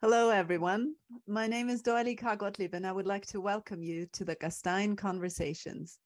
Hello, 0.00 0.30
everyone. 0.30 0.94
My 1.26 1.48
name 1.48 1.68
is 1.68 1.82
Dorli 1.82 2.16
Gottlieb, 2.16 2.72
and 2.72 2.86
I 2.86 2.92
would 2.92 3.08
like 3.08 3.26
to 3.26 3.40
welcome 3.40 3.82
you 3.82 4.06
to 4.12 4.24
the 4.24 4.36
Gastein 4.36 4.96
Conversations, 4.96 5.98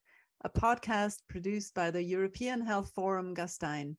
a 0.45 0.49
podcast 0.49 1.19
produced 1.29 1.75
by 1.75 1.91
the 1.91 2.03
European 2.03 2.63
Health 2.63 2.91
Forum 2.95 3.35
Gastein, 3.35 3.97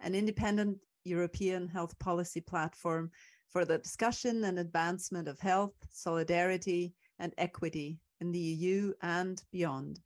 an 0.00 0.16
independent 0.16 0.78
European 1.04 1.68
health 1.68 1.96
policy 2.00 2.40
platform 2.40 3.12
for 3.48 3.64
the 3.64 3.78
discussion 3.78 4.42
and 4.42 4.58
advancement 4.58 5.28
of 5.28 5.38
health, 5.38 5.74
solidarity, 5.92 6.92
and 7.20 7.32
equity 7.38 8.00
in 8.20 8.32
the 8.32 8.40
EU 8.40 8.94
and 9.02 9.44
beyond. 9.52 10.00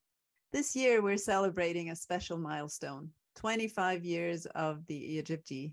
This 0.53 0.77
year, 0.77 1.01
we're 1.01 1.17
celebrating 1.17 1.89
a 1.89 1.97
special 1.97 2.37
milestone 2.37 3.09
25 3.37 4.05
years 4.05 4.45
of 4.55 4.87
the 4.87 5.17
EHFG. 5.17 5.73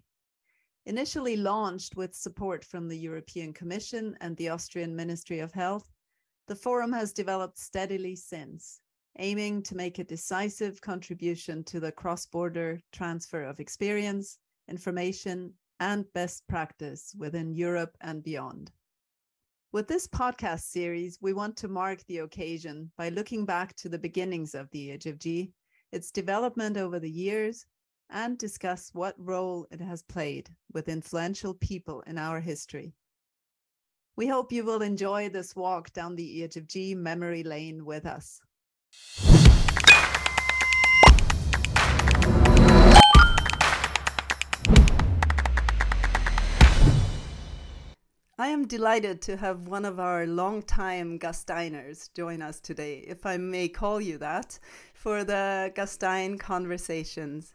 Initially 0.88 1.36
launched 1.36 1.98
with 1.98 2.16
support 2.16 2.64
from 2.64 2.88
the 2.88 2.98
European 2.98 3.52
Commission 3.52 4.16
and 4.22 4.38
the 4.38 4.48
Austrian 4.48 4.96
Ministry 4.96 5.40
of 5.40 5.52
Health, 5.52 5.92
the 6.48 6.56
forum 6.56 6.94
has 6.94 7.12
developed 7.12 7.60
steadily 7.60 8.16
since, 8.16 8.80
aiming 9.20 9.64
to 9.64 9.76
make 9.76 10.00
a 10.00 10.06
decisive 10.06 10.80
contribution 10.80 11.62
to 11.66 11.82
the 11.82 11.92
cross 11.92 12.26
border 12.26 12.80
transfer 12.94 13.44
of 13.44 13.60
experience, 13.60 14.40
information, 14.70 15.54
and 15.82 16.06
best 16.14 16.48
practice 16.48 17.14
within 17.18 17.52
Europe 17.52 17.98
and 18.00 18.24
beyond. 18.24 18.72
With 19.74 19.90
this 19.90 20.08
podcast 20.08 20.62
series, 20.62 21.18
we 21.20 21.34
want 21.34 21.58
to 21.58 21.68
mark 21.68 22.00
the 22.06 22.20
occasion 22.20 22.94
by 22.98 23.10
looking 23.10 23.44
back 23.44 23.76
to 23.76 23.90
the 23.90 24.00
beginnings 24.00 24.56
of 24.56 24.70
the 24.72 24.92
EHFG, 24.92 25.52
its 25.92 26.12
development 26.12 26.78
over 26.78 26.98
the 26.98 27.12
years, 27.12 27.66
and 28.10 28.38
discuss 28.38 28.92
what 28.94 29.16
role 29.18 29.68
it 29.72 29.82
has 29.82 30.02
played 30.02 30.50
with 30.74 30.88
influential 30.88 31.54
people 31.54 32.02
in 32.02 32.18
our 32.18 32.40
history. 32.40 32.94
We 34.16 34.28
hope 34.28 34.52
you 34.52 34.64
will 34.64 34.82
enjoy 34.82 35.30
this 35.30 35.56
walk 35.56 35.94
down 35.94 36.16
the 36.16 36.42
EHFG 36.42 36.96
memory 36.96 37.44
lane 37.44 37.86
with 37.86 38.06
us. 38.06 38.42
I 48.40 48.50
am 48.50 48.68
delighted 48.68 49.22
to 49.24 49.38
have 49.38 49.68
one 49.68 49.84
of 49.84 50.00
our 50.00 50.28
longtime 50.28 51.18
Gasteiners 51.18 52.14
join 52.14 52.42
us 52.42 52.60
today, 52.60 53.00
if 53.08 53.26
I 53.26 53.38
may 53.38 53.68
call 53.68 54.00
you 54.00 54.20
that, 54.20 54.60
for 54.94 55.24
the 55.24 55.72
Gastein 55.76 56.40
Conversations. 56.40 57.54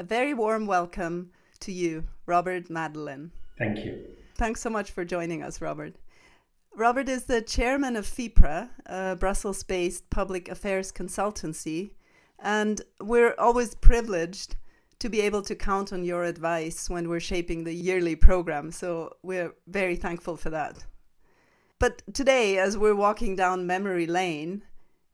A 0.00 0.04
very 0.04 0.32
warm 0.32 0.68
welcome 0.68 1.32
to 1.58 1.72
you, 1.72 2.04
Robert 2.24 2.70
Madelin. 2.70 3.32
Thank 3.58 3.84
you. 3.84 4.04
Thanks 4.36 4.60
so 4.60 4.70
much 4.70 4.92
for 4.92 5.04
joining 5.04 5.42
us, 5.42 5.60
Robert. 5.60 5.96
Robert 6.72 7.08
is 7.08 7.24
the 7.24 7.42
chairman 7.42 7.96
of 7.96 8.06
FIPRA, 8.06 8.70
a 8.86 9.16
Brussels 9.16 9.64
based 9.64 10.08
public 10.08 10.48
affairs 10.48 10.92
consultancy, 10.92 11.90
and 12.38 12.80
we're 13.00 13.34
always 13.38 13.74
privileged 13.74 14.54
to 15.00 15.08
be 15.08 15.20
able 15.20 15.42
to 15.42 15.56
count 15.56 15.92
on 15.92 16.04
your 16.04 16.22
advice 16.22 16.88
when 16.88 17.08
we're 17.08 17.18
shaping 17.18 17.64
the 17.64 17.74
yearly 17.74 18.14
program. 18.14 18.70
So 18.70 19.16
we're 19.24 19.52
very 19.66 19.96
thankful 19.96 20.36
for 20.36 20.50
that. 20.50 20.84
But 21.80 22.02
today, 22.14 22.58
as 22.58 22.78
we're 22.78 22.94
walking 22.94 23.34
down 23.34 23.66
memory 23.66 24.06
lane, 24.06 24.62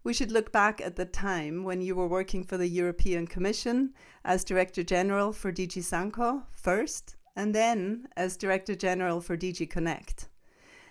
we 0.05 0.13
should 0.13 0.31
look 0.31 0.53
back 0.53 0.81
at 0.83 0.97
the 0.97 1.07
time 1.07 1.65
when 1.65 1.81
you 1.81 1.97
were 1.97 2.07
working 2.07 2.45
for 2.45 2.59
the 2.59 2.69
European 2.69 3.27
Commission 3.27 3.95
as 4.25 4.45
Director 4.45 4.83
General 4.83 5.33
for 5.33 5.51
DG 5.51 5.79
Sanco 5.79 6.43
first, 6.53 7.17
and 7.35 7.55
then 7.55 8.07
as 8.17 8.37
Director 8.37 8.75
General 8.75 9.23
for 9.23 9.37
DG 9.37 9.69
Connect. 9.69 10.29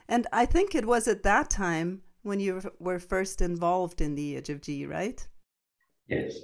And 0.10 0.28
I 0.34 0.46
think 0.46 0.74
it 0.74 0.86
was 0.86 1.08
at 1.08 1.24
that 1.24 1.52
time 1.52 2.02
when 2.24 2.40
you 2.40 2.62
were 2.80 3.00
first 3.00 3.42
involved 3.42 4.02
in 4.02 4.16
the 4.16 4.42
EHFG, 4.42 4.90
right? 4.90 5.26
Yes. 6.08 6.36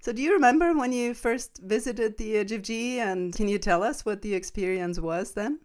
So, 0.00 0.12
do 0.12 0.22
you 0.22 0.32
remember 0.34 0.74
when 0.74 0.92
you 0.92 1.14
first 1.14 1.60
visited 1.62 2.16
the 2.16 2.34
EHFG, 2.34 2.96
and 2.98 3.34
can 3.34 3.48
you 3.48 3.58
tell 3.58 3.82
us 3.82 4.04
what 4.04 4.22
the 4.22 4.34
experience 4.34 5.00
was 5.00 5.32
then? 5.32 5.60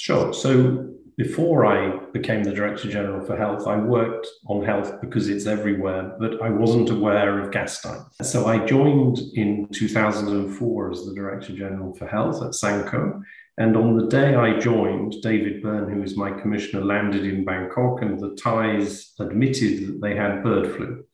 Sure. 0.00 0.32
So, 0.32 0.94
before 1.18 1.66
I 1.66 1.98
became 2.14 2.42
the 2.42 2.54
Director 2.54 2.90
General 2.90 3.22
for 3.22 3.36
Health, 3.36 3.66
I 3.66 3.76
worked 3.76 4.26
on 4.46 4.64
health 4.64 4.98
because 5.02 5.28
it's 5.28 5.44
everywhere, 5.44 6.16
but 6.18 6.40
I 6.40 6.48
wasn't 6.48 6.88
aware 6.88 7.38
of 7.38 7.50
Gastein. 7.50 8.06
So, 8.22 8.46
I 8.46 8.64
joined 8.64 9.18
in 9.34 9.68
2004 9.70 10.90
as 10.90 11.04
the 11.04 11.14
Director 11.14 11.54
General 11.54 11.92
for 11.92 12.06
Health 12.06 12.42
at 12.42 12.52
Sanco. 12.52 13.20
And 13.58 13.76
on 13.76 13.98
the 13.98 14.06
day 14.06 14.36
I 14.36 14.58
joined, 14.58 15.16
David 15.22 15.62
Byrne, 15.62 15.92
who 15.92 16.02
is 16.02 16.16
my 16.16 16.30
commissioner, 16.30 16.82
landed 16.82 17.26
in 17.26 17.44
Bangkok, 17.44 18.00
and 18.00 18.18
the 18.18 18.34
Thais 18.36 19.12
admitted 19.20 19.86
that 19.86 20.00
they 20.00 20.16
had 20.16 20.42
bird 20.42 20.74
flu. 20.74 21.04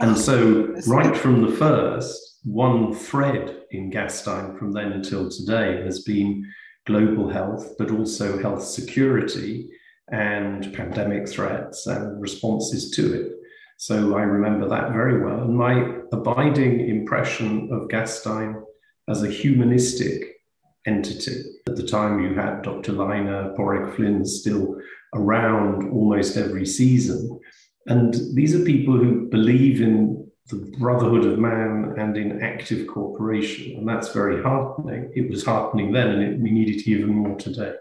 And 0.00 0.18
so, 0.18 0.74
oh, 0.76 0.80
right 0.88 1.16
from 1.16 1.42
the 1.42 1.56
first, 1.56 2.40
one 2.42 2.92
thread 2.92 3.56
in 3.70 3.92
Gastein 3.92 4.58
from 4.58 4.72
then 4.72 4.90
until 4.94 5.30
today 5.30 5.80
has 5.84 6.02
been 6.02 6.50
global 6.86 7.28
health, 7.28 7.74
but 7.78 7.90
also 7.90 8.40
health 8.40 8.62
security 8.62 9.70
and 10.10 10.72
pandemic 10.74 11.28
threats 11.28 11.86
and 11.86 12.20
responses 12.20 12.90
to 12.92 13.14
it. 13.14 13.32
So 13.76 14.16
I 14.16 14.22
remember 14.22 14.68
that 14.68 14.92
very 14.92 15.22
well. 15.24 15.42
And 15.42 15.56
my 15.56 15.94
abiding 16.12 16.88
impression 16.88 17.70
of 17.72 17.88
Gastein 17.88 18.62
as 19.08 19.22
a 19.22 19.30
humanistic 19.30 20.40
entity. 20.86 21.42
At 21.68 21.76
the 21.76 21.86
time, 21.86 22.20
you 22.20 22.34
had 22.34 22.62
Dr. 22.62 22.92
Leiner, 22.92 23.54
Padraig 23.56 23.94
Flynn 23.94 24.24
still 24.24 24.76
around 25.14 25.90
almost 25.90 26.36
every 26.36 26.66
season. 26.66 27.38
And 27.86 28.14
these 28.34 28.54
are 28.54 28.64
people 28.64 28.96
who 28.96 29.28
believe 29.28 29.80
in 29.80 30.29
the 30.50 30.76
brotherhood 30.78 31.24
of 31.24 31.38
man 31.38 31.94
and 31.98 32.16
in 32.16 32.42
active 32.42 32.86
cooperation. 32.86 33.76
And 33.76 33.88
that's 33.88 34.12
very 34.12 34.42
heartening. 34.42 35.12
It 35.14 35.30
was 35.30 35.44
heartening 35.44 35.92
then, 35.92 36.08
and 36.08 36.22
it, 36.22 36.40
we 36.40 36.50
need 36.50 36.68
it 36.68 36.86
even 36.86 37.14
more 37.14 37.36
today. 37.38 37.74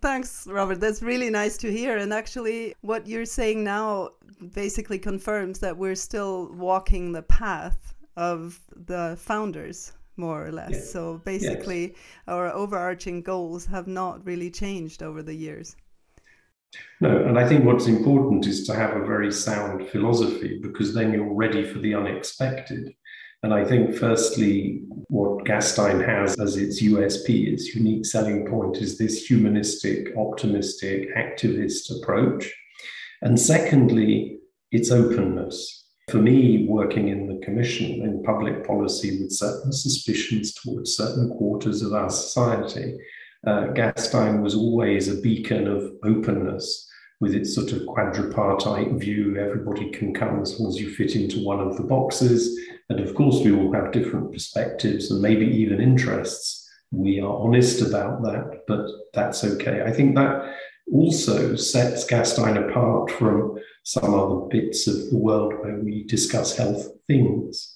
Thanks, 0.00 0.46
Robert. 0.48 0.80
That's 0.80 1.00
really 1.00 1.30
nice 1.30 1.56
to 1.58 1.70
hear. 1.70 1.96
And 1.96 2.12
actually, 2.12 2.74
what 2.80 3.06
you're 3.06 3.24
saying 3.24 3.62
now 3.62 4.10
basically 4.52 4.98
confirms 4.98 5.60
that 5.60 5.76
we're 5.76 5.94
still 5.94 6.52
walking 6.54 7.12
the 7.12 7.22
path 7.22 7.94
of 8.16 8.60
the 8.74 9.16
founders, 9.20 9.92
more 10.16 10.44
or 10.44 10.50
less. 10.50 10.72
Yes. 10.72 10.90
So 10.92 11.20
basically, 11.24 11.88
yes. 11.88 11.96
our 12.26 12.52
overarching 12.52 13.22
goals 13.22 13.64
have 13.66 13.86
not 13.86 14.26
really 14.26 14.50
changed 14.50 15.02
over 15.02 15.22
the 15.22 15.34
years. 15.34 15.76
No, 17.00 17.24
and 17.24 17.38
I 17.38 17.46
think 17.48 17.64
what's 17.64 17.86
important 17.86 18.46
is 18.46 18.64
to 18.66 18.74
have 18.74 18.96
a 18.96 19.04
very 19.04 19.32
sound 19.32 19.88
philosophy 19.88 20.60
because 20.62 20.94
then 20.94 21.12
you're 21.12 21.34
ready 21.34 21.64
for 21.64 21.78
the 21.80 21.94
unexpected. 21.94 22.94
And 23.42 23.52
I 23.52 23.64
think, 23.64 23.96
firstly, 23.96 24.82
what 25.08 25.44
Gastein 25.44 26.06
has 26.06 26.38
as 26.38 26.56
its 26.56 26.80
USP, 26.80 27.52
its 27.52 27.74
unique 27.74 28.06
selling 28.06 28.46
point, 28.46 28.76
is 28.76 28.98
this 28.98 29.26
humanistic, 29.26 30.16
optimistic, 30.16 31.08
activist 31.16 31.90
approach. 32.00 32.52
And 33.20 33.38
secondly, 33.38 34.38
its 34.70 34.92
openness. 34.92 35.86
For 36.08 36.18
me, 36.18 36.66
working 36.68 37.08
in 37.08 37.26
the 37.26 37.44
Commission 37.44 38.02
in 38.02 38.22
public 38.22 38.64
policy 38.64 39.20
with 39.20 39.32
certain 39.32 39.72
suspicions 39.72 40.54
towards 40.54 40.96
certain 40.96 41.30
quarters 41.30 41.82
of 41.82 41.92
our 41.94 42.10
society, 42.10 42.96
uh, 43.46 43.66
Gastein 43.72 44.40
was 44.42 44.54
always 44.54 45.08
a 45.08 45.20
beacon 45.20 45.66
of 45.66 45.92
openness 46.04 46.88
with 47.20 47.34
its 47.34 47.54
sort 47.54 47.72
of 47.72 47.82
quadripartite 47.82 48.98
view. 48.98 49.36
Everybody 49.36 49.90
can 49.90 50.12
come 50.12 50.40
as 50.40 50.58
long 50.58 50.70
as 50.70 50.80
you 50.80 50.92
fit 50.92 51.14
into 51.14 51.44
one 51.44 51.60
of 51.60 51.76
the 51.76 51.84
boxes. 51.84 52.58
And 52.88 53.00
of 53.00 53.14
course, 53.14 53.44
we 53.44 53.52
all 53.52 53.72
have 53.72 53.92
different 53.92 54.32
perspectives 54.32 55.10
and 55.10 55.22
maybe 55.22 55.46
even 55.46 55.80
interests. 55.80 56.68
We 56.90 57.20
are 57.20 57.36
honest 57.36 57.80
about 57.80 58.22
that, 58.22 58.64
but 58.66 58.86
that's 59.14 59.44
okay. 59.44 59.82
I 59.86 59.92
think 59.92 60.14
that 60.16 60.54
also 60.92 61.56
sets 61.56 62.04
Gastein 62.04 62.68
apart 62.68 63.10
from 63.12 63.56
some 63.84 64.14
other 64.14 64.46
bits 64.50 64.86
of 64.86 65.10
the 65.10 65.16
world 65.16 65.54
where 65.60 65.78
we 65.78 66.04
discuss 66.04 66.56
health 66.56 66.86
things. 67.06 67.71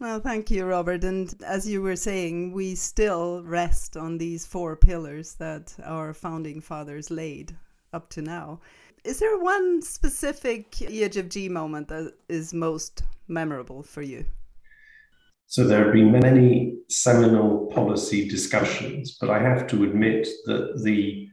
Well, 0.00 0.20
thank 0.20 0.48
you, 0.48 0.64
Robert. 0.64 1.02
And 1.02 1.34
as 1.44 1.68
you 1.68 1.82
were 1.82 1.96
saying, 1.96 2.52
we 2.52 2.76
still 2.76 3.42
rest 3.42 3.96
on 3.96 4.16
these 4.16 4.46
four 4.46 4.76
pillars 4.76 5.34
that 5.34 5.74
our 5.84 6.14
founding 6.14 6.60
fathers 6.60 7.10
laid 7.10 7.56
up 7.92 8.08
to 8.10 8.22
now. 8.22 8.60
Is 9.02 9.18
there 9.18 9.38
one 9.38 9.82
specific 9.82 10.70
EHFG 10.70 11.50
moment 11.50 11.88
that 11.88 12.12
is 12.28 12.54
most 12.54 13.02
memorable 13.26 13.82
for 13.82 14.02
you? 14.02 14.24
So 15.46 15.64
there 15.64 15.84
have 15.84 15.94
been 15.94 16.12
many 16.12 16.78
seminal 16.88 17.66
policy 17.74 18.28
discussions, 18.28 19.16
but 19.20 19.30
I 19.30 19.40
have 19.40 19.66
to 19.68 19.82
admit 19.82 20.28
that 20.44 20.80
the 20.84 21.28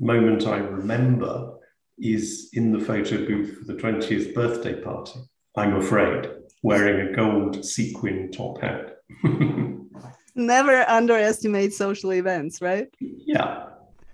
moment 0.00 0.46
I 0.46 0.58
remember 0.58 1.58
is 1.98 2.48
in 2.54 2.72
the 2.72 2.80
photo 2.82 3.26
booth 3.26 3.58
for 3.58 3.64
the 3.64 3.74
20th 3.74 4.32
birthday 4.32 4.80
party. 4.80 5.20
I'm 5.56 5.74
afraid 5.74 6.30
wearing 6.62 7.08
a 7.08 7.12
gold 7.12 7.64
sequin 7.64 8.30
top 8.32 8.60
hat. 8.60 8.98
Never 10.34 10.88
underestimate 10.88 11.72
social 11.72 12.12
events, 12.12 12.62
right? 12.62 12.88
Yeah. 13.00 13.66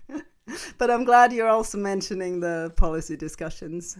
but 0.77 0.89
I'm 0.89 1.03
glad 1.03 1.33
you're 1.33 1.49
also 1.49 1.77
mentioning 1.77 2.39
the 2.39 2.73
policy 2.75 3.15
discussions. 3.15 3.97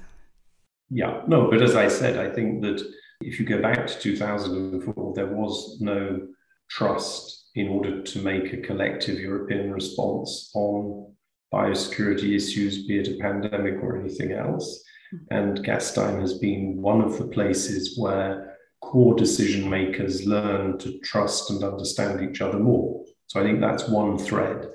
Yeah, 0.90 1.22
no, 1.28 1.50
but 1.50 1.62
as 1.62 1.76
I 1.76 1.88
said, 1.88 2.18
I 2.18 2.34
think 2.34 2.62
that 2.62 2.82
if 3.22 3.40
you 3.40 3.46
go 3.46 3.62
back 3.62 3.88
to 3.88 4.00
2004, 4.00 5.14
there 5.16 5.28
was 5.28 5.80
no 5.82 6.28
trust 6.70 7.50
in 7.56 7.70
order 7.70 8.02
to 8.02 8.20
make 8.20 8.54
a 8.54 8.58
collective 8.58 9.20
European 9.20 9.72
response 9.72 10.52
on 10.54 11.14
biosecurity 11.54 12.36
issues, 12.36 12.86
be 12.86 13.00
it 13.00 13.08
a 13.08 13.18
pandemic 13.22 13.76
or 13.82 13.98
anything 13.98 14.34
else. 14.34 14.84
And 15.32 15.60
Gastein 15.60 16.20
has 16.22 16.38
been 16.38 16.82
one 16.82 17.02
of 17.02 17.18
the 17.18 17.28
places 17.28 17.98
where 17.98 18.58
core 18.82 19.16
decision 19.16 19.70
makers 19.70 20.26
learn 20.26 20.78
to 20.80 21.00
trust 21.00 21.50
and 21.50 21.64
understand 21.64 22.22
each 22.22 22.42
other 22.42 22.60
more. 22.60 23.04
So 23.28 23.40
I 23.40 23.44
think 23.44 23.60
that's 23.60 23.90
one 23.90 24.18
thread. 24.18 24.68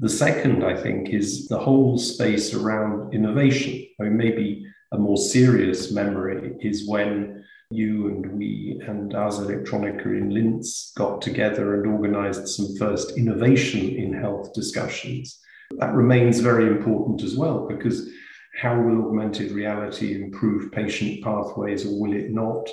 The 0.00 0.08
second, 0.08 0.64
I 0.64 0.80
think, 0.80 1.10
is 1.10 1.48
the 1.48 1.58
whole 1.58 1.98
space 1.98 2.54
around 2.54 3.12
innovation. 3.12 3.84
I 4.00 4.04
mean, 4.04 4.16
maybe 4.16 4.64
a 4.92 4.98
more 4.98 5.16
serious 5.16 5.90
memory 5.90 6.56
is 6.60 6.88
when 6.88 7.44
you 7.70 8.08
and 8.08 8.38
we 8.38 8.80
and 8.86 9.14
Ars 9.14 9.38
Electronica 9.38 10.06
in 10.06 10.30
Linz 10.30 10.92
got 10.96 11.20
together 11.20 11.74
and 11.74 11.92
organized 11.92 12.48
some 12.48 12.76
first 12.76 13.18
innovation 13.18 13.80
in 13.80 14.12
health 14.12 14.54
discussions. 14.54 15.38
That 15.72 15.94
remains 15.94 16.40
very 16.40 16.66
important 16.66 17.22
as 17.22 17.36
well 17.36 17.66
because 17.68 18.08
how 18.58 18.80
will 18.80 19.06
augmented 19.06 19.52
reality 19.52 20.14
improve 20.14 20.72
patient 20.72 21.22
pathways 21.22 21.86
or 21.86 22.00
will 22.00 22.12
it 22.12 22.30
not? 22.30 22.68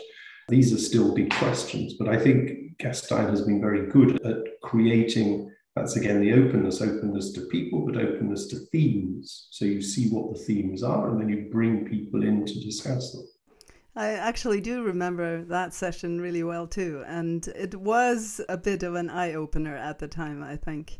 These 0.50 0.74
are 0.74 0.80
still 0.80 1.14
big 1.14 1.32
questions, 1.34 1.94
but 1.94 2.10
I 2.10 2.18
think 2.18 2.78
Gastein 2.78 3.30
has 3.30 3.44
been 3.44 3.62
very 3.62 3.88
good 3.88 4.20
at 4.26 4.38
creating 4.62 5.52
that's 5.76 5.98
again 5.98 6.22
the 6.22 6.32
openness, 6.32 6.82
openness 6.82 7.34
to 7.34 7.42
people, 7.48 7.86
but 7.86 7.98
openness 7.98 8.48
to 8.48 8.60
themes. 8.72 9.48
So 9.52 9.66
you 9.66 9.82
see 9.82 10.08
what 10.10 10.34
the 10.34 10.40
themes 10.40 10.84
are 10.84 11.10
and 11.10 11.20
then 11.20 11.28
you 11.28 11.50
bring 11.52 11.86
people 11.86 12.24
in 12.24 12.46
to 12.46 12.60
discuss 12.62 13.12
them. 13.12 13.28
I 13.94 14.12
actually 14.14 14.62
do 14.62 14.84
remember 14.84 15.44
that 15.46 15.74
session 15.74 16.22
really 16.22 16.44
well 16.44 16.66
too. 16.66 17.04
And 17.06 17.46
it 17.50 17.76
was 17.76 18.42
a 18.48 18.58
bit 18.58 18.84
of 18.84 18.96
an 18.96 19.10
eye 19.10 19.34
opener 19.34 19.76
at 19.76 20.00
the 20.00 20.08
time, 20.08 20.42
I 20.42 20.56
think. 20.56 21.00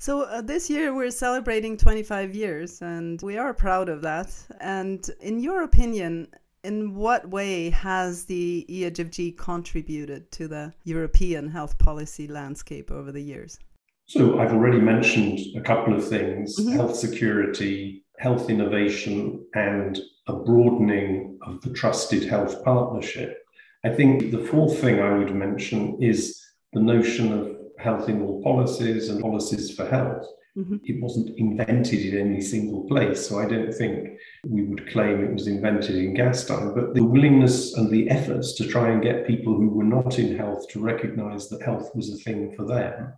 So 0.00 0.22
uh, 0.22 0.42
this 0.42 0.70
year 0.70 0.94
we're 0.94 1.10
celebrating 1.10 1.76
25 1.76 2.32
years 2.32 2.80
and 2.80 3.20
we 3.20 3.36
are 3.36 3.52
proud 3.52 3.88
of 3.88 4.00
that. 4.02 4.32
And 4.60 5.04
in 5.20 5.40
your 5.40 5.62
opinion, 5.64 6.28
in 6.62 6.94
what 6.94 7.28
way 7.28 7.70
has 7.70 8.24
the 8.24 8.64
EHFG 8.68 9.36
contributed 9.36 10.30
to 10.32 10.46
the 10.46 10.72
European 10.84 11.48
health 11.48 11.78
policy 11.78 12.28
landscape 12.28 12.92
over 12.92 13.10
the 13.10 13.20
years? 13.20 13.58
So 14.06 14.38
I've 14.38 14.52
already 14.52 14.80
mentioned 14.80 15.40
a 15.56 15.60
couple 15.60 15.94
of 15.94 16.06
things 16.06 16.56
mm-hmm. 16.58 16.76
health 16.76 16.94
security, 16.94 18.04
health 18.18 18.48
innovation, 18.48 19.44
and 19.54 19.98
a 20.28 20.32
broadening 20.32 21.38
of 21.42 21.60
the 21.62 21.70
trusted 21.70 22.24
health 22.24 22.62
partnership. 22.64 23.36
I 23.84 23.90
think 23.90 24.30
the 24.30 24.44
fourth 24.46 24.80
thing 24.80 25.00
I 25.00 25.18
would 25.18 25.34
mention 25.34 26.00
is 26.00 26.40
the 26.72 26.80
notion 26.80 27.32
of 27.32 27.57
health 27.78 28.08
in 28.08 28.22
all 28.22 28.42
policies 28.42 29.08
and 29.08 29.20
policies 29.20 29.74
for 29.74 29.88
health. 29.88 30.26
Mm-hmm. 30.56 30.76
It 30.84 31.00
wasn't 31.00 31.38
invented 31.38 32.00
in 32.00 32.18
any 32.18 32.40
single 32.40 32.84
place, 32.88 33.28
so 33.28 33.38
I 33.38 33.46
don't 33.46 33.72
think 33.72 34.18
we 34.44 34.62
would 34.64 34.90
claim 34.90 35.22
it 35.22 35.32
was 35.32 35.46
invented 35.46 35.94
in 35.96 36.14
Gastein. 36.14 36.74
But 36.74 36.94
the 36.94 37.04
willingness 37.04 37.74
and 37.74 37.90
the 37.90 38.10
efforts 38.10 38.54
to 38.54 38.66
try 38.66 38.90
and 38.90 39.02
get 39.02 39.26
people 39.26 39.54
who 39.54 39.68
were 39.68 39.84
not 39.84 40.18
in 40.18 40.36
health 40.36 40.68
to 40.70 40.80
recognize 40.80 41.48
that 41.48 41.62
health 41.62 41.94
was 41.94 42.12
a 42.12 42.16
thing 42.16 42.54
for 42.56 42.64
them 42.64 43.12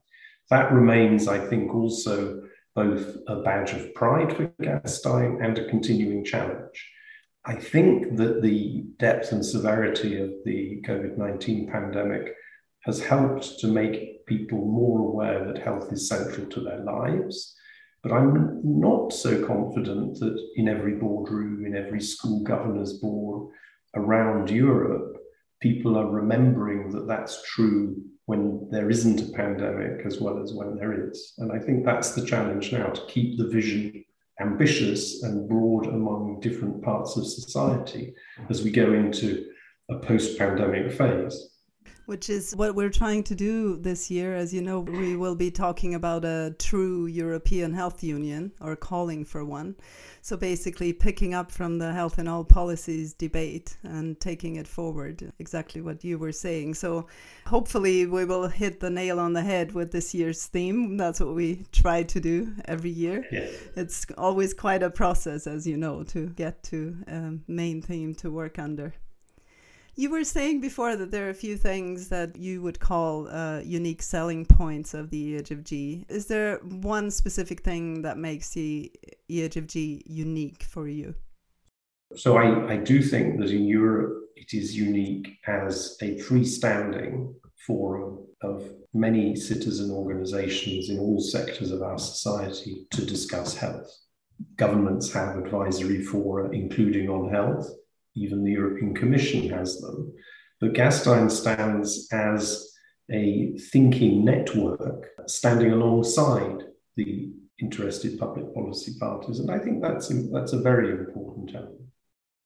that 0.51 0.73
remains, 0.73 1.29
I 1.29 1.39
think, 1.39 1.73
also 1.73 2.43
both 2.75 3.17
a 3.29 3.37
badge 3.43 3.73
of 3.73 3.95
pride 3.95 4.37
for 4.37 4.47
Gastein 4.61 5.43
and 5.45 5.56
a 5.59 5.69
continuing 5.69 6.25
challenge. 6.25 6.91
I 7.45 7.55
think 7.55 8.17
that 8.17 8.43
the 8.43 8.85
depth 8.99 9.33
and 9.33 9.45
severity 9.45 10.21
of 10.21 10.31
the 10.45 10.83
COVID 10.87 11.17
19 11.17 11.71
pandemic 11.71 12.35
has 12.85 13.00
helped 13.00 13.59
to 13.61 13.67
make 13.67 14.27
people 14.27 14.59
more 14.59 15.00
aware 15.00 15.44
that 15.44 15.62
health 15.62 15.93
is 15.93 16.09
central 16.09 16.47
to 16.47 16.61
their 16.61 16.81
lives. 16.81 17.55
But 18.03 18.12
I'm 18.12 18.61
not 18.65 19.12
so 19.12 19.44
confident 19.47 20.19
that 20.21 20.38
in 20.56 20.69
every 20.69 20.94
boardroom, 20.94 21.67
in 21.67 21.77
every 21.77 22.00
school 22.00 22.43
governor's 22.43 22.94
board 22.94 23.53
around 23.94 24.50
Europe, 24.50 25.17
people 25.61 25.99
are 25.99 26.09
remembering 26.09 26.91
that 26.91 27.06
that's 27.06 27.43
true 27.50 28.03
when 28.25 28.69
there 28.71 28.88
isn't 28.88 29.21
a 29.21 29.32
pandemic 29.32 30.06
as 30.06 30.21
well 30.21 30.43
as 30.43 30.55
when 30.55 30.77
there 30.77 31.09
is. 31.09 31.35
And 31.38 31.53
I 31.53 31.59
think 31.59 31.85
that's 31.85 32.12
the 32.12 32.25
challenge 32.25 32.73
now 32.73 32.87
to 32.87 33.06
keep 33.06 33.37
the 33.37 33.49
vision 33.49 34.05
ambitious 34.41 35.23
and 35.23 35.49
broad 35.49 35.87
among 35.87 36.41
different 36.41 36.82
parts 36.82 37.17
of 37.17 37.27
society 37.27 38.15
as 38.49 38.62
we 38.62 38.71
go 38.71 38.94
into 38.94 39.44
a 39.91 39.99
post 39.99 40.38
pandemic 40.38 40.93
phase 40.93 41.50
which 42.11 42.29
is 42.29 42.57
what 42.57 42.75
we're 42.75 42.91
trying 42.91 43.23
to 43.23 43.37
do 43.37 43.77
this 43.77 44.11
year. 44.11 44.35
As 44.35 44.53
you 44.53 44.62
know, 44.62 44.81
we 44.81 45.15
will 45.15 45.37
be 45.37 45.49
talking 45.49 45.95
about 45.95 46.25
a 46.25 46.57
true 46.59 47.07
European 47.07 47.73
health 47.73 48.03
union 48.03 48.51
or 48.61 48.75
calling 48.75 49.25
for 49.25 49.45
one. 49.45 49.77
So 50.21 50.37
basically, 50.37 50.93
picking 50.93 51.35
up 51.35 51.53
from 51.53 51.79
the 51.79 51.93
health 51.93 52.19
and 52.19 52.29
all 52.29 52.43
policies 52.43 53.15
debate 53.15 53.77
and 53.85 54.19
taking 54.19 54.57
it 54.57 54.67
forward, 54.67 55.33
exactly 55.39 55.83
what 55.83 56.03
you 56.03 56.19
were 56.19 56.33
saying. 56.33 56.75
So 56.75 57.07
hopefully, 57.47 58.07
we 58.07 58.25
will 58.25 58.49
hit 58.49 58.81
the 58.81 58.91
nail 58.91 59.21
on 59.21 59.33
the 59.33 59.43
head 59.43 59.71
with 59.71 59.93
this 59.93 60.13
year's 60.13 60.45
theme. 60.47 60.97
That's 60.97 61.21
what 61.21 61.37
we 61.37 61.65
try 61.71 62.03
to 62.03 62.19
do 62.19 62.53
every 62.65 62.91
year. 62.91 63.25
Yes. 63.31 63.55
It's 63.77 64.05
always 64.19 64.53
quite 64.53 64.83
a 64.83 64.91
process, 64.91 65.47
as 65.47 65.65
you 65.65 65.77
know, 65.77 66.03
to 66.15 66.27
get 66.31 66.65
to 66.65 66.97
a 67.06 67.15
um, 67.15 67.45
main 67.47 67.81
theme 67.81 68.17
to 68.17 68.33
work 68.33 68.59
under. 68.59 68.95
You 69.97 70.11
were 70.11 70.25
saying 70.25 70.61
before 70.61 70.97
that 70.97 71.11
there 71.11 71.27
are 71.27 71.31
a 71.31 71.35
few 71.35 71.57
things 71.57 72.09
that 72.09 72.37
you 72.37 72.63
would 72.63 72.79
call 72.79 73.29
uh, 73.29 73.61
unique 73.61 74.03
selling 74.03 74.47
points 74.47 74.95
of 74.95 75.11
the 75.11 75.35
EHFG. 75.35 76.07
Is 76.09 76.27
there 76.27 76.59
one 76.59 77.11
specific 77.11 77.63
thing 77.63 78.03
that 78.03 78.17
makes 78.17 78.51
the 78.51 78.93
EHFG 79.29 80.03
unique 80.07 80.63
for 80.63 80.89
you? 80.89 81.15
So 82.17 82.37
I, 82.37 82.73
I 82.73 82.77
do 82.77 83.03
think 83.03 83.41
that 83.41 83.51
in 83.51 83.65
Europe 83.65 84.17
it 84.37 84.55
is 84.55 84.77
unique 84.77 85.39
as 85.47 85.97
a 86.01 86.17
freestanding 86.21 87.35
forum 87.67 88.27
of 88.43 88.73
many 88.95 89.37
citizen 89.37 89.91
organizations 89.91 90.89
in 90.89 90.99
all 90.99 91.21
sectors 91.21 91.71
of 91.71 91.83
our 91.83 91.99
society 91.99 92.87
to 92.93 93.05
discuss 93.05 93.55
health. 93.55 93.91
Governments 94.57 95.13
have 95.13 95.37
advisory 95.37 96.03
fora, 96.03 96.51
including 96.51 97.11
on 97.11 97.31
health 97.31 97.69
even 98.17 98.44
the 98.44 98.52
European 98.52 98.94
Commission 98.94 99.48
has 99.50 99.81
them. 99.81 100.12
But 100.60 100.74
Gastein 100.74 101.31
stands 101.31 102.08
as 102.12 102.67
a 103.10 103.56
thinking 103.72 104.24
network 104.24 105.08
standing 105.26 105.72
alongside 105.72 106.64
the 106.96 107.32
interested 107.60 108.19
public 108.19 108.55
policy 108.55 108.93
parties. 108.98 109.38
And 109.38 109.50
I 109.50 109.58
think 109.58 109.82
that's, 109.82 110.08
that's 110.32 110.52
a 110.52 110.60
very 110.60 110.90
important 110.90 111.55
element. 111.55 111.81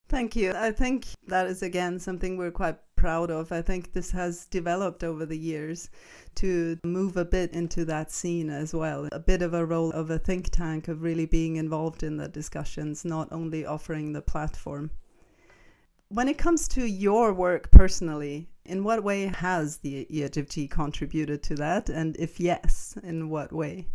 Thank 0.08 0.36
you. 0.36 0.52
I 0.52 0.70
think 0.70 1.06
that 1.28 1.46
is 1.46 1.62
again 1.62 1.98
something 1.98 2.36
we're 2.36 2.50
quite 2.50 2.76
proud 2.94 3.30
of. 3.30 3.52
I 3.52 3.62
think 3.62 3.92
this 3.92 4.10
has 4.12 4.46
developed 4.46 5.02
over 5.02 5.26
the 5.26 5.38
years 5.38 5.90
to 6.36 6.78
move 6.84 7.16
a 7.16 7.24
bit 7.24 7.52
into 7.52 7.84
that 7.86 8.12
scene 8.12 8.50
as 8.50 8.74
well. 8.74 9.08
A 9.12 9.18
bit 9.18 9.42
of 9.42 9.54
a 9.54 9.64
role 9.64 9.90
of 9.92 10.10
a 10.10 10.18
think 10.18 10.50
tank, 10.50 10.88
of 10.88 11.02
really 11.02 11.26
being 11.26 11.56
involved 11.56 12.02
in 12.02 12.16
the 12.16 12.28
discussions, 12.28 13.04
not 13.04 13.32
only 13.32 13.64
offering 13.66 14.12
the 14.12 14.22
platform. 14.22 14.90
When 16.08 16.28
it 16.28 16.38
comes 16.38 16.68
to 16.68 16.86
your 16.86 17.32
work 17.32 17.70
personally, 17.70 18.48
in 18.64 18.84
what 18.84 19.02
way 19.02 19.26
has 19.26 19.78
the 19.78 20.06
EHFG 20.10 20.70
contributed 20.70 21.42
to 21.44 21.54
that? 21.56 21.88
And 21.88 22.16
if 22.16 22.38
yes, 22.38 22.96
in 23.02 23.28
what 23.30 23.52
way? 23.52 23.88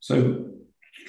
So, 0.00 0.46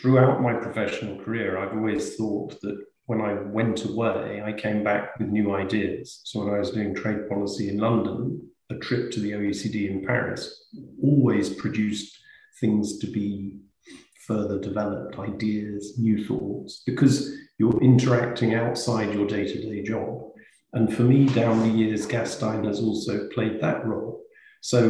throughout 0.02 0.42
my 0.42 0.54
professional 0.54 1.24
career, 1.24 1.58
I've 1.58 1.76
always 1.76 2.16
thought 2.16 2.60
that 2.62 2.84
when 3.06 3.22
I 3.22 3.34
went 3.34 3.86
away, 3.86 4.42
I 4.44 4.54
came 4.54 4.84
back 4.84 5.18
with 5.18 5.30
new 5.30 5.56
ideas. 5.56 6.22
So, 6.26 6.44
when 6.44 6.54
I 6.54 6.60
was 6.60 6.72
doing 6.72 6.96
trade 6.96 7.30
policy 7.30 7.70
in 7.70 7.78
London, 7.78 8.50
a 8.70 8.76
trip 8.76 9.12
to 9.12 9.20
the 9.20 9.32
OECD 9.32 9.90
in 9.90 10.06
Paris 10.06 10.66
always 11.02 11.50
produced 11.50 12.18
things 12.60 12.98
to 13.00 13.08
be 13.08 13.60
further 14.28 14.60
developed, 14.60 15.18
ideas, 15.18 15.98
new 15.98 16.26
thoughts, 16.26 16.84
because 16.86 17.34
you're 17.58 17.82
interacting 17.82 18.54
outside 18.54 19.14
your 19.14 19.26
day 19.26 19.46
to 19.48 19.62
day 19.62 19.82
job. 19.84 20.22
And 20.74 20.94
for 20.94 21.04
me, 21.04 21.26
down 21.28 21.62
the 21.62 21.70
years, 21.70 22.06
Gastein 22.06 22.66
has 22.66 22.82
also 22.82 23.28
played 23.30 23.62
that 23.62 23.86
role. 23.86 24.22
So, 24.62 24.84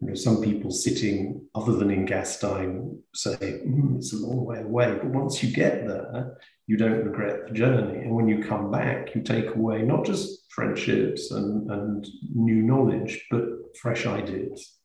you 0.00 0.08
know, 0.08 0.14
some 0.14 0.42
people 0.42 0.70
sitting 0.70 1.46
other 1.54 1.72
than 1.72 1.90
in 1.90 2.06
Gastein 2.06 2.98
say 3.14 3.36
mm, 3.36 3.96
it's 3.96 4.12
a 4.12 4.26
long 4.26 4.44
way 4.44 4.60
away, 4.60 4.98
but 5.00 5.06
once 5.06 5.42
you 5.42 5.52
get 5.52 5.86
there, 5.86 6.38
you 6.66 6.76
don't 6.76 7.04
regret 7.04 7.46
the 7.46 7.54
journey. 7.54 7.98
And 8.00 8.14
when 8.14 8.28
you 8.28 8.42
come 8.42 8.70
back, 8.70 9.14
you 9.14 9.22
take 9.22 9.54
away 9.54 9.82
not 9.82 10.04
just 10.04 10.50
friendships 10.50 11.30
and, 11.30 11.70
and 11.70 12.06
new 12.34 12.62
knowledge, 12.62 13.26
but 13.30 13.44
fresh 13.80 14.06
ideas. 14.06 14.77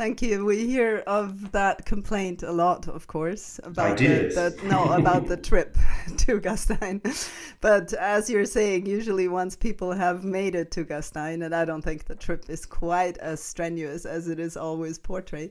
Thank 0.00 0.22
you. 0.22 0.46
We 0.46 0.66
hear 0.66 1.02
of 1.06 1.52
that 1.52 1.84
complaint 1.84 2.42
a 2.42 2.52
lot, 2.52 2.88
of 2.88 3.06
course, 3.06 3.60
about 3.64 3.98
the, 3.98 4.06
the, 4.06 4.66
no 4.66 4.92
about 4.94 5.26
the 5.26 5.36
trip 5.36 5.76
to 6.16 6.40
Gastein. 6.40 7.02
But 7.60 7.92
as 7.92 8.30
you're 8.30 8.46
saying, 8.46 8.86
usually 8.86 9.28
once 9.28 9.56
people 9.56 9.92
have 9.92 10.24
made 10.24 10.54
it 10.54 10.70
to 10.70 10.86
Gastein, 10.86 11.44
and 11.44 11.54
I 11.54 11.66
don't 11.66 11.82
think 11.82 12.06
the 12.06 12.14
trip 12.14 12.48
is 12.48 12.64
quite 12.64 13.18
as 13.18 13.42
strenuous 13.42 14.06
as 14.06 14.28
it 14.28 14.40
is 14.40 14.56
always 14.56 14.98
portrayed. 14.98 15.50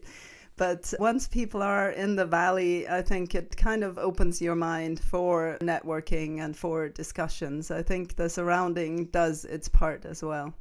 But 0.57 0.95
once 0.99 1.27
people 1.27 1.61
are 1.61 1.91
in 1.91 2.15
the 2.15 2.25
valley, 2.25 2.89
I 2.89 3.03
think 3.03 3.35
it 3.35 3.55
kind 3.55 3.83
of 3.83 3.99
opens 3.99 4.41
your 4.41 4.55
mind 4.55 4.99
for 4.99 5.59
networking 5.61 6.43
and 6.43 6.57
for 6.57 6.89
discussions. 6.89 7.69
I 7.69 7.83
think 7.83 8.15
the 8.15 8.27
surrounding 8.27 9.05
does 9.11 9.45
its 9.45 9.69
part 9.69 10.05
as 10.05 10.23
well. 10.23 10.55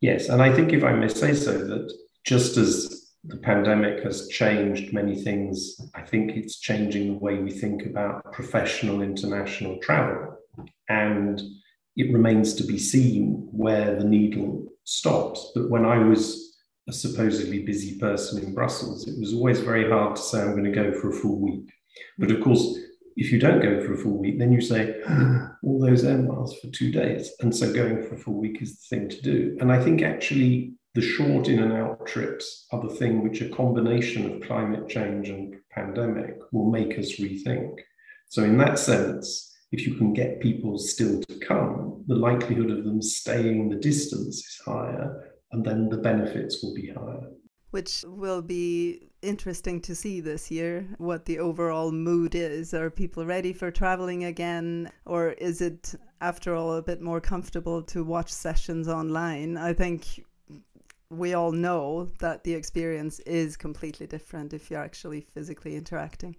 Yes, 0.00 0.30
and 0.30 0.40
I 0.40 0.50
think 0.50 0.72
if 0.72 0.82
I 0.82 0.94
may 0.94 1.08
say 1.08 1.34
so, 1.34 1.52
that 1.58 1.92
just 2.24 2.56
as 2.56 3.07
the 3.24 3.36
pandemic 3.38 4.02
has 4.04 4.28
changed 4.28 4.92
many 4.92 5.16
things. 5.16 5.76
I 5.94 6.02
think 6.02 6.32
it's 6.32 6.60
changing 6.60 7.08
the 7.08 7.18
way 7.18 7.38
we 7.38 7.50
think 7.50 7.86
about 7.86 8.32
professional 8.32 9.02
international 9.02 9.78
travel. 9.78 10.36
And 10.88 11.40
it 11.96 12.12
remains 12.12 12.54
to 12.54 12.64
be 12.64 12.78
seen 12.78 13.48
where 13.50 13.96
the 13.96 14.04
needle 14.04 14.66
stops. 14.84 15.50
But 15.54 15.68
when 15.68 15.84
I 15.84 15.98
was 15.98 16.56
a 16.88 16.92
supposedly 16.92 17.64
busy 17.64 17.98
person 17.98 18.42
in 18.42 18.54
Brussels, 18.54 19.06
it 19.06 19.18
was 19.18 19.34
always 19.34 19.60
very 19.60 19.90
hard 19.90 20.16
to 20.16 20.22
say, 20.22 20.40
I'm 20.40 20.52
going 20.52 20.64
to 20.64 20.70
go 20.70 20.92
for 20.92 21.10
a 21.10 21.12
full 21.12 21.38
week. 21.38 21.70
But 22.18 22.30
of 22.30 22.40
course, 22.40 22.78
if 23.16 23.32
you 23.32 23.40
don't 23.40 23.60
go 23.60 23.84
for 23.84 23.94
a 23.94 23.98
full 23.98 24.16
week, 24.16 24.38
then 24.38 24.52
you 24.52 24.60
say, 24.60 24.94
ah, 25.08 25.50
all 25.64 25.80
those 25.80 26.04
air 26.04 26.18
miles 26.18 26.56
for 26.60 26.68
two 26.68 26.92
days. 26.92 27.32
And 27.40 27.54
so 27.54 27.72
going 27.72 28.00
for 28.02 28.14
a 28.14 28.18
full 28.18 28.34
week 28.34 28.62
is 28.62 28.78
the 28.78 28.96
thing 28.96 29.08
to 29.08 29.20
do. 29.20 29.56
And 29.60 29.72
I 29.72 29.82
think 29.82 30.02
actually 30.02 30.74
the 30.98 31.06
short 31.06 31.46
in 31.46 31.60
and 31.60 31.72
out 31.72 32.04
trips 32.08 32.66
are 32.72 32.82
the 32.82 32.92
thing 32.92 33.22
which 33.22 33.40
a 33.40 33.48
combination 33.50 34.32
of 34.32 34.42
climate 34.42 34.88
change 34.88 35.28
and 35.28 35.54
pandemic 35.70 36.36
will 36.50 36.68
make 36.68 36.98
us 36.98 37.20
rethink. 37.20 37.78
So, 38.30 38.42
in 38.42 38.58
that 38.58 38.80
sense, 38.80 39.56
if 39.70 39.86
you 39.86 39.94
can 39.94 40.12
get 40.12 40.40
people 40.40 40.76
still 40.76 41.20
to 41.22 41.38
come, 41.38 42.02
the 42.08 42.16
likelihood 42.16 42.72
of 42.72 42.82
them 42.82 43.00
staying 43.00 43.68
the 43.68 43.76
distance 43.76 44.38
is 44.38 44.60
higher, 44.66 45.34
and 45.52 45.64
then 45.64 45.88
the 45.88 45.98
benefits 45.98 46.64
will 46.64 46.74
be 46.74 46.88
higher. 46.88 47.30
Which 47.70 48.04
will 48.08 48.42
be 48.42 49.12
interesting 49.22 49.80
to 49.82 49.94
see 49.94 50.20
this 50.20 50.50
year 50.50 50.84
what 50.98 51.26
the 51.26 51.38
overall 51.38 51.92
mood 51.92 52.34
is. 52.34 52.74
Are 52.74 52.90
people 52.90 53.24
ready 53.24 53.52
for 53.52 53.70
traveling 53.70 54.24
again? 54.24 54.90
Or 55.06 55.30
is 55.30 55.60
it, 55.60 55.94
after 56.20 56.56
all, 56.56 56.74
a 56.74 56.82
bit 56.82 57.00
more 57.00 57.20
comfortable 57.20 57.82
to 57.84 58.02
watch 58.02 58.32
sessions 58.32 58.88
online? 58.88 59.56
I 59.56 59.74
think 59.74 60.24
we 61.10 61.34
all 61.34 61.52
know 61.52 62.04
that 62.20 62.44
the 62.44 62.54
experience 62.54 63.20
is 63.20 63.56
completely 63.56 64.06
different 64.06 64.52
if 64.52 64.70
you're 64.70 64.82
actually 64.82 65.22
physically 65.22 65.76
interacting. 65.76 66.36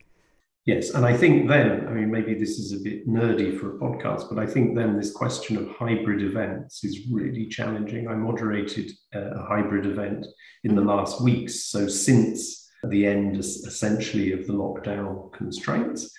Yes, 0.65 0.91
and 0.91 1.05
I 1.05 1.17
think 1.17 1.49
then, 1.49 1.87
I 1.87 1.91
mean, 1.91 2.11
maybe 2.11 2.35
this 2.35 2.59
is 2.59 2.73
a 2.73 2.83
bit 2.83 3.07
nerdy 3.07 3.59
for 3.59 3.75
a 3.75 3.79
podcast, 3.79 4.29
but 4.29 4.37
I 4.37 4.45
think 4.45 4.75
then 4.75 4.97
this 4.97 5.11
question 5.11 5.57
of 5.57 5.69
hybrid 5.69 6.21
events 6.21 6.83
is 6.83 7.07
really 7.09 7.47
challenging. 7.47 8.07
I 8.07 8.13
moderated 8.13 8.91
a 9.13 9.41
hybrid 9.41 9.87
event 9.87 10.27
in 10.63 10.75
the 10.75 10.81
mm-hmm. 10.81 10.89
last 10.89 11.21
weeks. 11.21 11.65
So, 11.65 11.87
since 11.87 12.69
the 12.87 13.07
end 13.07 13.37
essentially 13.37 14.31
of 14.31 14.45
the 14.45 14.53
lockdown 14.53 15.31
constraints, 15.33 16.13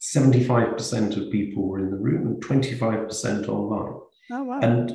75% 0.00 1.16
of 1.16 1.32
people 1.32 1.66
were 1.66 1.80
in 1.80 1.90
the 1.90 1.96
room 1.96 2.26
and 2.26 2.42
25% 2.42 3.48
online. 3.48 4.00
Oh, 4.30 4.42
wow. 4.44 4.60
And 4.60 4.92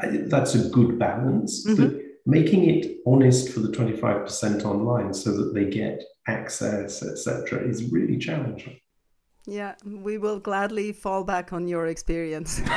I, 0.00 0.06
that's 0.28 0.54
a 0.54 0.68
good 0.68 0.98
balance. 0.98 1.66
Mm-hmm. 1.66 1.82
But 1.82 2.03
making 2.26 2.68
it 2.68 2.98
honest 3.06 3.50
for 3.50 3.60
the 3.60 3.68
25% 3.68 4.64
online 4.64 5.12
so 5.12 5.36
that 5.36 5.54
they 5.54 5.66
get 5.66 6.02
access, 6.26 7.02
etc., 7.02 7.60
is 7.60 7.90
really 7.92 8.18
challenging. 8.18 8.78
Yeah, 9.46 9.74
we 9.84 10.16
will 10.16 10.40
gladly 10.40 10.92
fall 10.92 11.22
back 11.24 11.52
on 11.52 11.68
your 11.68 11.86
experience. 11.86 12.62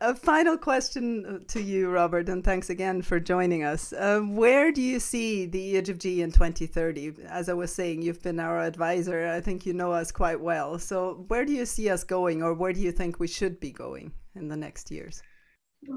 A 0.00 0.14
final 0.14 0.58
question 0.58 1.46
to 1.48 1.60
you, 1.60 1.88
Robert, 1.90 2.28
and 2.28 2.44
thanks 2.44 2.68
again 2.68 3.00
for 3.00 3.18
joining 3.18 3.64
us. 3.64 3.94
Uh, 3.94 4.20
where 4.20 4.70
do 4.70 4.82
you 4.82 5.00
see 5.00 5.46
the 5.46 5.74
EHFG 5.74 6.18
in 6.18 6.30
2030? 6.30 7.14
As 7.26 7.48
I 7.48 7.54
was 7.54 7.74
saying, 7.74 8.02
you've 8.02 8.22
been 8.22 8.38
our 8.38 8.60
advisor. 8.60 9.26
I 9.26 9.40
think 9.40 9.64
you 9.64 9.72
know 9.72 9.92
us 9.92 10.12
quite 10.12 10.38
well. 10.38 10.78
So, 10.78 11.24
where 11.28 11.46
do 11.46 11.52
you 11.52 11.64
see 11.64 11.88
us 11.88 12.04
going, 12.04 12.42
or 12.42 12.52
where 12.52 12.74
do 12.74 12.80
you 12.80 12.92
think 12.92 13.18
we 13.18 13.26
should 13.26 13.58
be 13.58 13.72
going 13.72 14.12
in 14.34 14.48
the 14.48 14.56
next 14.56 14.90
years? 14.90 15.22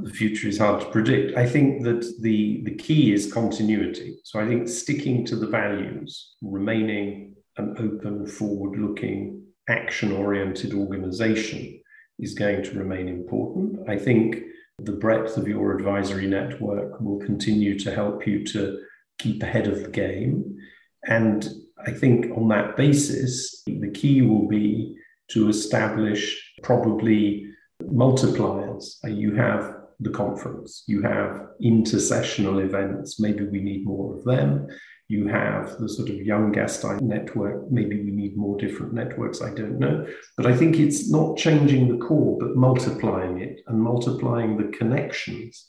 The 0.02 0.14
future 0.14 0.48
is 0.48 0.58
hard 0.58 0.82
to 0.82 0.88
predict. 0.88 1.38
I 1.38 1.46
think 1.46 1.84
that 1.84 2.02
the, 2.22 2.62
the 2.64 2.76
key 2.76 3.14
is 3.14 3.32
continuity. 3.32 4.18
So 4.24 4.40
I 4.40 4.48
think 4.48 4.68
sticking 4.68 5.26
to 5.26 5.36
the 5.36 5.48
values, 5.48 6.36
remaining 6.42 7.36
an 7.58 7.76
open, 7.80 8.26
forward 8.26 8.80
looking, 8.80 9.44
action 9.68 10.12
oriented 10.12 10.74
organization 10.74 11.80
is 12.20 12.34
going 12.34 12.64
to 12.64 12.78
remain 12.78 13.08
important. 13.08 13.90
I 13.90 13.98
think 13.98 14.38
the 14.80 14.92
breadth 14.94 15.38
of 15.38 15.48
your 15.48 15.76
advisory 15.76 16.28
network 16.28 17.00
will 17.02 17.20
continue 17.20 17.78
to 17.80 17.94
help 17.94 18.26
you 18.26 18.46
to 18.46 18.80
keep 19.18 19.44
ahead 19.44 19.68
of 19.68 19.84
the 19.84 19.90
game. 19.90 20.58
And 21.06 21.48
I 21.86 21.92
think 21.92 22.36
on 22.38 22.48
that 22.50 22.78
basis, 22.78 23.62
the 23.66 23.92
key 23.94 24.22
will 24.22 24.48
be 24.48 24.96
to 25.32 25.50
establish 25.50 26.54
probably 26.64 27.46
multipliers. 27.84 28.96
You 29.04 29.36
have 29.36 29.79
the 30.00 30.10
conference. 30.10 30.84
You 30.88 31.02
have 31.02 31.48
intersessional 31.64 32.64
events. 32.64 33.20
Maybe 33.20 33.46
we 33.46 33.62
need 33.62 33.86
more 33.86 34.16
of 34.16 34.24
them. 34.24 34.68
You 35.08 35.28
have 35.28 35.78
the 35.80 35.90
sort 35.90 36.10
of 36.10 36.16
young 36.18 36.54
Gastein 36.54 37.02
network. 37.02 37.72
Maybe 37.72 38.04
we 38.04 38.12
need 38.12 38.38
more 38.38 38.58
different 38.58 38.94
networks. 38.94 39.42
I 39.42 39.54
don't 39.54 39.80
know. 39.80 40.06
But 40.38 40.46
I 40.46 40.56
think 40.56 40.78
it's 40.78 41.10
not 41.10 41.38
changing 41.38 41.88
the 41.88 42.06
core, 42.06 42.38
but 42.40 42.56
multiplying 42.56 43.42
it 43.42 43.62
and 43.68 43.82
multiplying 43.82 44.58
the 44.58 44.78
connections. 44.78 45.66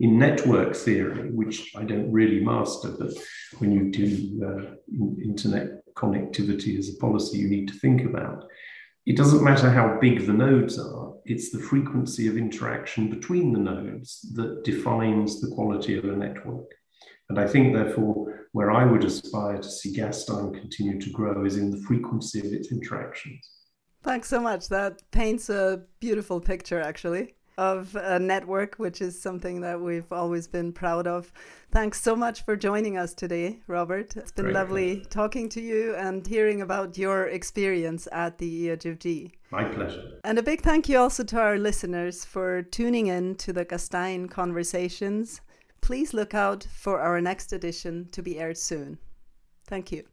In 0.00 0.18
network 0.18 0.74
theory, 0.74 1.30
which 1.30 1.72
I 1.76 1.84
don't 1.84 2.10
really 2.10 2.40
master, 2.40 2.90
but 2.98 3.12
when 3.58 3.70
you 3.70 3.92
do 3.92 4.44
uh, 4.44 4.74
internet 5.22 5.84
connectivity 5.94 6.78
as 6.78 6.88
a 6.88 6.96
policy, 6.96 7.38
you 7.38 7.48
need 7.48 7.68
to 7.68 7.78
think 7.78 8.04
about 8.04 8.44
it 9.06 9.16
doesn't 9.16 9.44
matter 9.44 9.70
how 9.70 9.98
big 10.00 10.26
the 10.26 10.32
nodes 10.32 10.78
are, 10.78 11.14
it's 11.24 11.50
the 11.50 11.58
frequency 11.58 12.26
of 12.28 12.36
interaction 12.36 13.10
between 13.10 13.52
the 13.52 13.58
nodes 13.58 14.20
that 14.34 14.64
defines 14.64 15.40
the 15.40 15.54
quality 15.54 15.96
of 15.96 16.04
a 16.04 16.16
network. 16.16 16.70
And 17.28 17.38
I 17.38 17.46
think, 17.46 17.74
therefore, 17.74 18.48
where 18.52 18.70
I 18.70 18.84
would 18.84 19.04
aspire 19.04 19.56
to 19.58 19.68
see 19.68 19.96
Gastein 19.96 20.58
continue 20.58 21.00
to 21.00 21.10
grow 21.10 21.44
is 21.44 21.56
in 21.56 21.70
the 21.70 21.82
frequency 21.86 22.40
of 22.40 22.52
its 22.52 22.70
interactions. 22.70 23.50
Thanks 24.02 24.28
so 24.28 24.40
much. 24.40 24.68
That 24.68 25.02
paints 25.10 25.48
a 25.48 25.84
beautiful 26.00 26.40
picture, 26.40 26.80
actually 26.80 27.34
of 27.56 27.94
a 27.96 28.18
network, 28.18 28.76
which 28.76 29.00
is 29.00 29.20
something 29.20 29.60
that 29.60 29.80
we've 29.80 30.12
always 30.12 30.46
been 30.48 30.72
proud 30.72 31.06
of. 31.06 31.32
Thanks 31.70 32.00
so 32.00 32.14
much 32.14 32.44
for 32.44 32.56
joining 32.56 32.96
us 32.96 33.14
today, 33.14 33.60
Robert. 33.66 34.16
It's 34.16 34.32
been 34.32 34.46
Great. 34.46 34.54
lovely 34.54 35.06
talking 35.10 35.48
to 35.50 35.60
you 35.60 35.94
and 35.94 36.26
hearing 36.26 36.62
about 36.62 36.96
your 36.98 37.26
experience 37.26 38.08
at 38.12 38.38
the 38.38 38.68
EHFG. 38.68 39.32
My 39.50 39.64
pleasure. 39.64 40.18
And 40.24 40.38
a 40.38 40.42
big 40.42 40.62
thank 40.62 40.88
you 40.88 40.98
also 40.98 41.24
to 41.24 41.38
our 41.38 41.58
listeners 41.58 42.24
for 42.24 42.62
tuning 42.62 43.06
in 43.08 43.36
to 43.36 43.52
the 43.52 43.64
Gastein 43.64 44.30
Conversations. 44.30 45.40
Please 45.80 46.14
look 46.14 46.34
out 46.34 46.66
for 46.74 47.00
our 47.00 47.20
next 47.20 47.52
edition 47.52 48.08
to 48.12 48.22
be 48.22 48.38
aired 48.38 48.58
soon. 48.58 48.98
Thank 49.66 49.92
you. 49.92 50.04